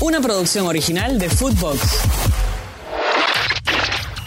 Una 0.00 0.20
producción 0.20 0.64
original 0.68 1.18
de 1.18 1.28
Footbox. 1.28 2.02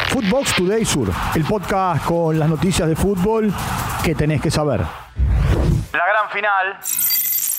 Footbox 0.10 0.56
Today 0.56 0.84
Sur, 0.84 1.10
el 1.34 1.46
podcast 1.46 2.04
con 2.04 2.38
las 2.38 2.50
noticias 2.50 2.90
de 2.90 2.96
fútbol 2.98 3.54
que 4.04 4.14
tenés 4.14 4.42
que 4.42 4.52
saber. 4.52 4.82
La 4.82 6.06
gran 6.06 6.30
final. 6.30 6.78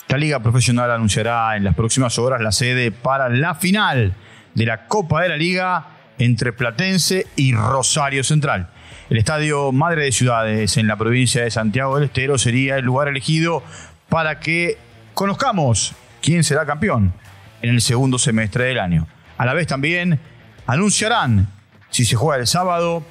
La 0.08 0.18
Liga 0.18 0.40
Profesional 0.40 0.90
anunciará 0.90 1.56
en 1.56 1.64
las 1.64 1.74
próximas 1.74 2.18
horas 2.18 2.42
la 2.42 2.52
sede 2.52 2.92
para 2.92 3.30
la 3.30 3.54
final 3.54 4.14
de 4.54 4.66
la 4.66 4.86
Copa 4.88 5.22
de 5.22 5.30
la 5.30 5.38
Liga 5.38 5.86
entre 6.18 6.52
Platense 6.52 7.28
y 7.36 7.54
Rosario 7.54 8.22
Central. 8.24 8.68
El 9.08 9.16
Estadio 9.16 9.72
Madre 9.72 10.04
de 10.04 10.12
Ciudades 10.12 10.76
en 10.76 10.86
la 10.86 10.96
provincia 10.96 11.44
de 11.44 11.50
Santiago 11.50 11.94
del 11.96 12.04
Estero 12.04 12.36
sería 12.36 12.76
el 12.76 12.84
lugar 12.84 13.08
elegido 13.08 13.62
para 14.10 14.38
que 14.38 14.76
conozcamos 15.14 15.94
quién 16.20 16.44
será 16.44 16.66
campeón 16.66 17.14
en 17.62 17.70
el 17.70 17.80
segundo 17.80 18.18
semestre 18.18 18.64
del 18.64 18.78
año. 18.78 19.06
A 19.38 19.46
la 19.46 19.54
vez 19.54 19.66
también 19.66 20.20
anunciarán 20.66 21.48
si 21.90 22.04
se 22.04 22.16
juega 22.16 22.40
el 22.40 22.46
sábado 22.46 23.02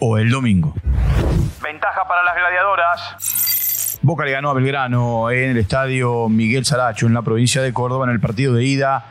o 0.00 0.18
el 0.18 0.30
domingo. 0.30 0.74
Ventaja 1.62 2.06
para 2.06 2.22
las 2.22 2.36
gladiadoras. 2.36 3.98
Boca 4.02 4.24
le 4.24 4.30
ganó 4.30 4.50
a 4.50 4.54
Belgrano 4.54 5.30
en 5.30 5.50
el 5.50 5.56
estadio 5.56 6.28
Miguel 6.28 6.64
Saracho 6.64 7.06
en 7.06 7.14
la 7.14 7.22
provincia 7.22 7.60
de 7.60 7.72
Córdoba 7.72 8.06
en 8.06 8.12
el 8.12 8.20
partido 8.20 8.54
de 8.54 8.64
ida 8.64 9.06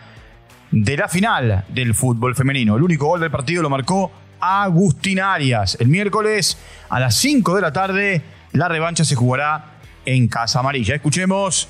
de 0.72 0.98
la 0.98 1.08
final 1.08 1.66
del 1.70 1.94
fútbol 1.94 2.36
femenino. 2.36 2.76
El 2.76 2.84
único 2.84 3.08
gol 3.08 3.20
del 3.20 3.32
partido 3.32 3.62
lo 3.62 3.70
marcó 3.70 4.12
Agustín 4.40 5.20
Arias. 5.20 5.78
El 5.80 5.88
miércoles 5.88 6.58
a 6.90 7.00
las 7.00 7.16
5 7.16 7.56
de 7.56 7.62
la 7.62 7.74
tarde 7.74 8.22
la 8.54 8.68
revancha 8.68 9.04
se 9.04 9.16
jugará 9.16 9.78
en 10.06 10.28
Casa 10.28 10.60
Amarilla. 10.60 10.96
Escuchemos 10.96 11.68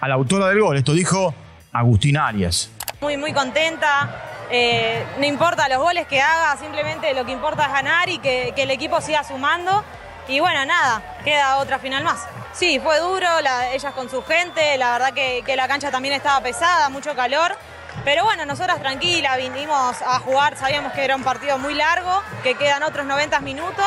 a 0.00 0.08
la 0.08 0.14
autora 0.14 0.48
del 0.48 0.60
gol. 0.60 0.76
Esto 0.76 0.94
dijo 0.94 1.34
Agustín 1.74 2.16
Arias. 2.16 2.70
Muy, 3.00 3.16
muy 3.16 3.32
contenta. 3.34 4.46
Eh, 4.50 5.04
no 5.18 5.26
importa 5.26 5.68
los 5.68 5.78
goles 5.78 6.06
que 6.06 6.22
haga, 6.22 6.56
simplemente 6.56 7.12
lo 7.12 7.26
que 7.26 7.32
importa 7.32 7.64
es 7.66 7.72
ganar 7.72 8.08
y 8.08 8.18
que, 8.18 8.54
el 8.56 8.70
equipo 8.70 9.00
siga 9.00 9.24
sumando. 9.24 9.84
Y 10.28 10.40
bueno, 10.40 10.64
nada, 10.64 11.02
queda 11.24 11.58
otra 11.58 11.78
final 11.78 12.04
más. 12.04 12.26
Sí, 12.52 12.78
fue 12.78 12.98
duro, 13.00 13.26
ellas 13.72 13.92
con 13.92 14.08
su 14.08 14.22
gente, 14.22 14.78
la 14.78 14.92
verdad 14.92 15.12
que, 15.12 15.42
que 15.44 15.56
la 15.56 15.68
cancha 15.68 15.90
también 15.90 16.14
estaba 16.14 16.40
pesada, 16.40 16.88
mucho 16.88 17.14
calor. 17.14 17.56
Pero 18.04 18.24
bueno, 18.24 18.44
nosotras 18.46 18.80
tranquilas 18.80 19.36
vinimos 19.36 20.00
a 20.02 20.18
jugar, 20.20 20.56
sabíamos 20.56 20.92
que 20.92 21.04
era 21.04 21.16
un 21.16 21.22
partido 21.22 21.58
muy 21.58 21.74
largo, 21.74 22.22
que 22.42 22.54
quedan 22.54 22.82
otros 22.82 23.06
90 23.06 23.40
minutos. 23.40 23.84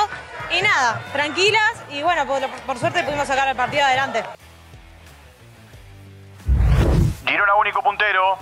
Y 0.50 0.62
nada, 0.62 1.02
tranquilas 1.12 1.74
y 1.92 2.02
bueno, 2.02 2.26
por, 2.66 2.80
suerte 2.80 3.04
pudimos 3.04 3.28
sacar 3.28 3.48
el 3.48 3.56
partido 3.56 3.84
adelante. 3.84 4.24
Girona 7.28 7.56
único 7.60 7.82
puntero. 7.84 8.38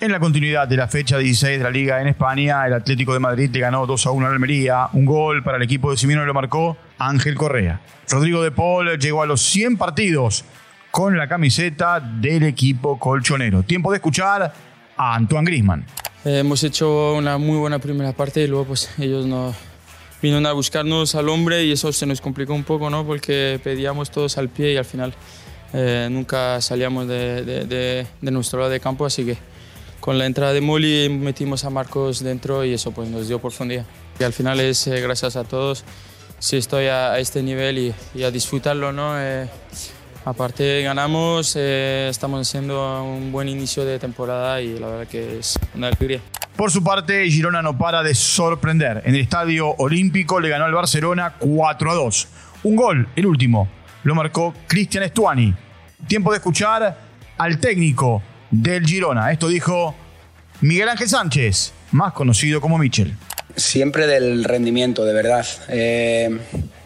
En 0.00 0.10
la 0.10 0.18
continuidad 0.18 0.66
de 0.66 0.76
la 0.76 0.88
fecha 0.88 1.18
16 1.18 1.58
de 1.58 1.64
la 1.64 1.70
Liga 1.70 2.00
en 2.00 2.08
España, 2.08 2.66
el 2.66 2.72
Atlético 2.72 3.12
de 3.12 3.18
Madrid 3.18 3.50
le 3.52 3.60
ganó 3.60 3.86
2 3.86 4.06
a 4.06 4.10
1 4.10 4.26
a 4.26 4.30
Almería. 4.30 4.88
Un 4.94 5.04
gol 5.04 5.42
para 5.44 5.58
el 5.58 5.62
equipo 5.62 5.90
de 5.90 5.98
Simino 5.98 6.24
lo 6.24 6.32
marcó 6.32 6.78
Ángel 6.98 7.34
Correa. 7.34 7.80
Rodrigo 8.08 8.42
de 8.42 8.50
Paul 8.50 8.98
llegó 8.98 9.22
a 9.22 9.26
los 9.26 9.42
100 9.42 9.76
partidos 9.76 10.44
con 10.90 11.18
la 11.18 11.28
camiseta 11.28 12.00
del 12.00 12.44
equipo 12.44 12.98
colchonero. 12.98 13.62
Tiempo 13.62 13.90
de 13.90 13.96
escuchar 13.96 14.52
a 14.96 15.14
Antoine 15.14 15.44
Grisman. 15.44 15.84
Eh, 16.24 16.38
hemos 16.38 16.64
hecho 16.64 17.14
una 17.14 17.36
muy 17.36 17.58
buena 17.58 17.78
primera 17.78 18.12
parte 18.12 18.40
y 18.40 18.46
luego 18.46 18.64
pues 18.64 18.90
ellos 18.98 19.26
nos 19.26 19.54
vinieron 20.22 20.46
a 20.46 20.52
buscarnos 20.52 21.14
al 21.14 21.28
hombre 21.28 21.64
y 21.64 21.72
eso 21.72 21.92
se 21.92 22.06
nos 22.06 22.22
complicó 22.22 22.54
un 22.54 22.64
poco, 22.64 22.88
¿no? 22.88 23.04
Porque 23.04 23.60
pedíamos 23.62 24.10
todos 24.10 24.38
al 24.38 24.48
pie 24.48 24.72
y 24.72 24.76
al 24.78 24.86
final 24.86 25.14
eh, 25.74 26.08
nunca 26.10 26.60
salíamos 26.60 27.08
de, 27.08 28.06
nuestro 28.20 28.60
lado 28.60 28.70
de 28.70 28.80
campo, 28.80 29.04
así 29.04 29.24
que 29.24 29.36
con 29.98 30.18
la 30.18 30.26
entrada 30.26 30.52
de 30.52 30.60
Molly 30.60 31.08
metimos 31.08 31.64
a 31.64 31.70
Marcos 31.70 32.22
dentro 32.22 32.64
y 32.64 32.72
eso 32.72 32.92
pues 32.92 33.08
nos 33.08 33.26
dio 33.26 33.40
profundidad. 33.40 33.84
Y 34.20 34.22
al 34.22 34.32
final 34.32 34.60
es 34.60 34.86
eh, 34.86 35.00
gracias 35.00 35.34
a 35.34 35.44
todos 35.44 35.84
si 36.38 36.58
estoy 36.58 36.86
a, 36.86 37.18
este 37.18 37.42
nivel 37.42 37.94
y, 38.14 38.22
a 38.22 38.30
disfrutarlo, 38.30 38.92
¿no? 38.92 39.14
Aparte 40.26 40.82
ganamos, 40.82 41.54
eh, 41.54 42.08
estamos 42.10 42.48
haciendo 42.48 43.04
un 43.04 43.30
buen 43.30 43.46
inicio 43.46 43.84
de 43.84 43.98
temporada 43.98 44.60
y 44.62 44.78
la 44.78 44.86
verdad 44.86 45.06
que 45.06 45.38
es 45.38 45.58
una 45.74 45.88
alegría. 45.88 46.20
Por 46.56 46.70
su 46.70 46.82
parte, 46.82 47.28
Girona 47.28 47.60
no 47.60 47.76
para 47.76 48.02
de 48.02 48.14
sorprender. 48.14 49.02
En 49.04 49.14
el 49.16 49.20
Estadio 49.20 49.74
Olímpico 49.76 50.40
le 50.40 50.48
ganó 50.48 50.64
al 50.64 50.72
Barcelona 50.72 51.34
4 51.38 51.90
a 51.90 51.94
2. 51.94 52.28
Un 52.62 52.76
gol, 52.76 53.08
el 53.16 53.26
último, 53.26 53.68
lo 54.04 54.14
marcó 54.14 54.54
Cristian 54.66 55.04
Estuani. 55.04 55.52
Tiempo 56.06 56.30
de 56.30 56.36
escuchar 56.36 56.96
al 57.36 57.58
técnico 57.58 58.22
del 58.50 58.86
Girona. 58.86 59.32
Esto 59.32 59.48
dijo 59.48 59.94
Miguel 60.60 60.88
Ángel 60.88 61.08
Sánchez, 61.08 61.72
más 61.92 62.12
conocido 62.12 62.60
como 62.60 62.78
Michel. 62.78 63.16
Siempre 63.56 64.06
del 64.06 64.44
rendimiento, 64.44 65.04
de 65.04 65.12
verdad. 65.12 65.46
Eh, 65.68 66.38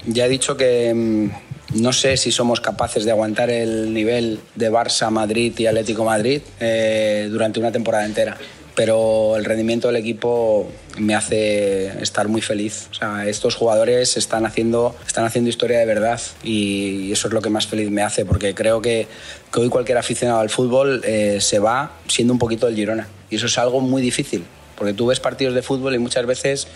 ya 0.06 0.26
he 0.26 0.28
dicho 0.28 0.56
que 0.56 0.92
mm, 0.94 1.80
no 1.80 1.92
sé 1.92 2.16
si 2.16 2.30
somos 2.30 2.60
capaces 2.60 3.04
de 3.04 3.10
aguantar 3.10 3.50
el 3.50 3.92
nivel 3.92 4.40
de 4.54 4.70
Barça, 4.70 5.10
Madrid 5.10 5.52
y 5.58 5.66
Atlético 5.66 6.04
Madrid 6.04 6.40
eh, 6.60 7.28
durante 7.30 7.60
una 7.60 7.72
temporada 7.72 8.06
entera. 8.06 8.36
Pero 8.78 9.34
el 9.36 9.44
rendimiento 9.44 9.88
del 9.88 9.96
equipo 9.96 10.70
me 10.98 11.16
hace 11.16 12.00
estar 12.00 12.28
muy 12.28 12.40
feliz. 12.40 12.88
estos 13.26 13.56
jugadores 13.56 14.16
están 14.16 14.46
haciendo, 14.46 14.94
están 15.04 15.24
haciendo 15.24 15.50
historia 15.50 15.80
de 15.80 15.84
verdad 15.84 16.20
y 16.44 17.10
eso 17.10 17.26
es 17.26 17.34
lo 17.34 17.42
que 17.42 17.50
más 17.50 17.66
feliz 17.66 17.90
me 17.90 18.02
hace 18.02 18.24
porque 18.24 18.54
creo 18.54 18.80
que, 18.80 19.08
hoy 19.56 19.68
cualquier 19.68 19.98
aficionado 19.98 20.38
al 20.38 20.48
fútbol 20.48 21.00
eh, 21.04 21.38
se 21.40 21.58
va 21.58 21.90
siendo 22.06 22.32
un 22.32 22.38
poquito 22.38 22.66
del 22.66 22.76
Girona. 22.76 23.08
Y 23.30 23.34
eso 23.34 23.46
es 23.46 23.58
algo 23.58 23.80
muy 23.80 24.00
difícil 24.00 24.44
porque 24.76 24.94
tú 24.94 25.06
ves 25.06 25.18
partidos 25.18 25.56
de 25.56 25.62
fútbol 25.62 25.96
y 25.96 25.98
muchas 25.98 26.24
veces 26.24 26.68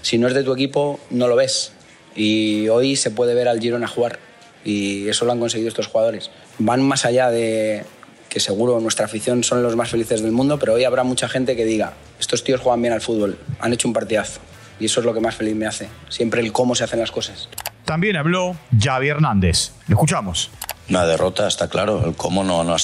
si 0.00 0.16
no 0.16 0.28
es 0.28 0.32
de 0.32 0.42
tu 0.42 0.54
equipo 0.54 0.98
no 1.10 1.28
lo 1.28 1.36
ves. 1.36 1.72
Y 2.16 2.68
hoy 2.68 2.96
se 2.96 3.10
puede 3.10 3.34
ver 3.34 3.48
al 3.48 3.60
Girona 3.60 3.86
jugar 3.86 4.18
y 4.64 5.10
eso 5.10 5.26
lo 5.26 5.32
han 5.32 5.38
conseguido 5.38 5.68
estos 5.68 5.88
jugadores. 5.88 6.30
Van 6.58 6.80
más 6.80 7.04
allá 7.04 7.30
de 7.30 7.84
que 8.30 8.40
seguro 8.40 8.80
nuestra 8.80 9.04
afición 9.04 9.44
son 9.44 9.62
los 9.62 9.76
más 9.76 9.90
felices 9.90 10.22
del 10.22 10.32
mundo, 10.32 10.58
pero 10.58 10.74
hoy 10.74 10.84
habrá 10.84 11.02
mucha 11.02 11.28
gente 11.28 11.56
que 11.56 11.64
diga, 11.66 11.92
estos 12.18 12.42
tíos 12.42 12.60
juegan 12.60 12.80
bien 12.80 12.94
al 12.94 13.02
fútbol, 13.02 13.38
han 13.60 13.72
hecho 13.72 13.88
un 13.88 13.92
partidazo. 13.92 14.40
Y 14.78 14.86
eso 14.86 15.00
es 15.00 15.06
lo 15.06 15.12
que 15.12 15.20
más 15.20 15.34
feliz 15.34 15.54
me 15.54 15.66
hace, 15.66 15.90
siempre 16.08 16.40
el 16.40 16.52
cómo 16.52 16.74
se 16.74 16.84
hacen 16.84 17.00
las 17.00 17.10
cosas. 17.10 17.50
También 17.84 18.16
habló 18.16 18.56
Javi 18.80 19.08
Hernández. 19.08 19.72
Le 19.88 19.94
escuchamos. 19.94 20.50
Una 20.88 21.04
derrota, 21.04 21.46
está 21.46 21.68
claro, 21.68 22.06
el 22.06 22.14
cómo 22.14 22.42
no, 22.42 22.64
no, 22.64 22.74
ha, 22.74 22.78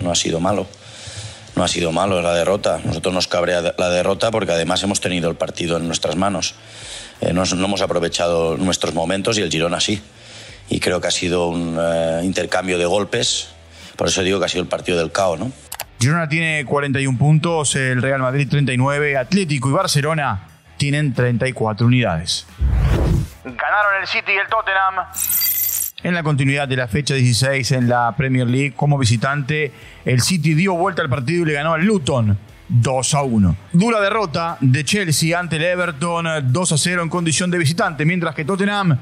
no 0.00 0.10
ha 0.10 0.14
sido 0.14 0.38
malo 0.38 0.66
no 1.54 1.64
ha 1.64 1.68
sido 1.68 1.92
malo 1.92 2.22
la 2.22 2.34
derrota. 2.34 2.80
Nosotros 2.84 3.14
nos 3.14 3.28
cabrea 3.28 3.74
la 3.76 3.90
derrota 3.90 4.30
porque 4.30 4.52
además 4.52 4.82
hemos 4.82 5.00
tenido 5.00 5.28
el 5.28 5.36
partido 5.36 5.76
en 5.76 5.86
nuestras 5.86 6.16
manos. 6.16 6.54
Eh, 7.20 7.32
no, 7.32 7.44
no, 7.44 7.64
hemos 7.64 7.82
aprovechado 7.82 8.56
nuestros 8.56 8.94
momentos 8.94 9.38
y 9.38 9.42
el 9.42 9.50
Girona 9.50 9.80
sí 9.80 10.00
y 10.68 10.80
creo 10.80 11.00
que 11.00 11.08
ha 11.08 11.12
sido 11.12 11.48
un 11.48 11.78
eh, 11.78 12.20
intercambio 12.24 12.78
de 12.78 12.86
golpes. 12.86 13.48
Por 13.96 14.08
eso 14.08 14.22
digo 14.22 14.38
que 14.38 14.46
ha 14.46 14.48
sido 14.48 14.62
el 14.62 14.68
partido 14.68 14.98
del 14.98 15.12
caos, 15.12 15.38
¿no? 15.38 15.52
Girona 16.00 16.28
tiene 16.28 16.64
41 16.64 17.16
puntos, 17.16 17.76
el 17.76 18.02
Real 18.02 18.20
Madrid 18.20 18.48
39, 18.50 19.16
Atlético 19.16 19.68
y 19.68 19.72
Barcelona 19.72 20.48
tienen 20.76 21.14
34 21.14 21.86
unidades. 21.86 22.46
Ganaron 23.44 24.00
el 24.00 24.06
City 24.08 24.32
y 24.32 24.38
el 24.38 24.48
Tottenham. 24.48 25.06
En 26.02 26.14
la 26.14 26.24
continuidad 26.24 26.66
de 26.66 26.74
la 26.74 26.88
fecha 26.88 27.14
16 27.14 27.70
en 27.72 27.88
la 27.88 28.12
Premier 28.16 28.48
League, 28.48 28.72
como 28.74 28.98
visitante, 28.98 29.72
el 30.04 30.20
City 30.20 30.54
dio 30.54 30.74
vuelta 30.74 31.02
al 31.02 31.08
partido 31.08 31.44
y 31.44 31.46
le 31.46 31.52
ganó 31.52 31.74
al 31.74 31.84
Luton 31.84 32.36
2 32.68 33.14
a 33.14 33.22
1. 33.22 33.56
Dura 33.72 34.00
derrota 34.00 34.56
de 34.60 34.84
Chelsea 34.84 35.38
ante 35.38 35.56
el 35.56 35.62
Everton 35.62 36.52
2 36.52 36.72
a 36.72 36.78
0 36.78 37.02
en 37.02 37.08
condición 37.08 37.52
de 37.52 37.58
visitante, 37.58 38.04
mientras 38.04 38.34
que 38.34 38.44
Tottenham 38.44 38.98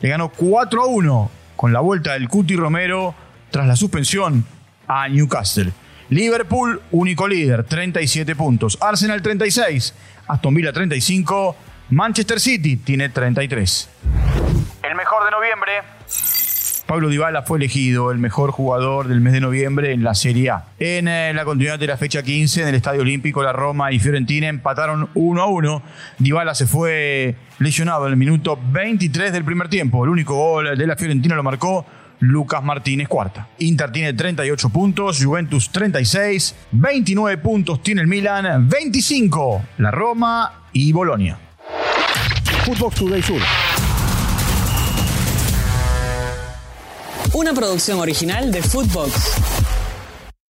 le 0.00 0.08
ganó 0.08 0.28
4 0.28 0.82
a 0.82 0.86
1 0.86 1.30
con 1.56 1.72
la 1.72 1.80
vuelta 1.80 2.12
del 2.12 2.28
Cuti 2.28 2.54
Romero 2.54 3.14
tras 3.54 3.68
la 3.68 3.76
suspensión 3.76 4.44
a 4.88 5.08
Newcastle. 5.08 5.70
Liverpool, 6.08 6.82
único 6.90 7.28
líder, 7.28 7.62
37 7.62 8.34
puntos. 8.34 8.76
Arsenal 8.80 9.22
36, 9.22 9.94
Aston 10.26 10.54
Villa 10.54 10.72
35, 10.72 11.54
Manchester 11.90 12.40
City 12.40 12.78
tiene 12.78 13.10
33. 13.10 13.90
El 14.82 14.96
mejor 14.96 15.24
de 15.24 15.30
noviembre. 15.30 15.72
Pablo 16.88 17.08
Dybala 17.08 17.42
fue 17.42 17.58
elegido 17.58 18.10
el 18.10 18.18
mejor 18.18 18.50
jugador 18.50 19.06
del 19.06 19.20
mes 19.20 19.32
de 19.32 19.40
noviembre 19.40 19.92
en 19.92 20.02
la 20.02 20.16
Serie 20.16 20.50
A. 20.50 20.64
En 20.80 21.06
eh, 21.06 21.32
la 21.32 21.44
continuidad 21.44 21.78
de 21.78 21.86
la 21.86 21.96
fecha 21.96 22.24
15 22.24 22.62
en 22.62 22.68
el 22.68 22.74
Estadio 22.74 23.02
Olímpico, 23.02 23.40
la 23.40 23.52
Roma 23.52 23.92
y 23.92 24.00
Fiorentina 24.00 24.48
empataron 24.48 25.10
1 25.14 25.40
a 25.40 25.46
1. 25.46 25.82
Dybala 26.18 26.56
se 26.56 26.66
fue 26.66 27.36
lesionado 27.60 28.06
en 28.06 28.14
el 28.14 28.18
minuto 28.18 28.58
23 28.72 29.32
del 29.32 29.44
primer 29.44 29.68
tiempo. 29.68 30.02
El 30.02 30.10
único 30.10 30.34
gol 30.34 30.76
de 30.76 30.86
la 30.88 30.96
Fiorentina 30.96 31.36
lo 31.36 31.44
marcó 31.44 31.86
Lucas 32.20 32.62
Martínez 32.62 33.08
cuarta. 33.08 33.48
Inter 33.58 33.92
tiene 33.92 34.12
38 34.12 34.68
puntos, 34.70 35.22
Juventus 35.22 35.70
36, 35.70 36.54
29 36.72 37.38
puntos 37.38 37.82
tiene 37.82 38.00
el 38.00 38.06
Milan, 38.06 38.68
25 38.68 39.62
la 39.78 39.90
Roma 39.90 40.64
y 40.72 40.92
Bolonia. 40.92 41.38
Footbox 42.64 42.96
Today 42.96 43.22
Sur. 43.22 43.40
Una 47.34 47.52
producción 47.52 47.98
original 47.98 48.50
de 48.52 48.62
Footbox. 48.62 49.63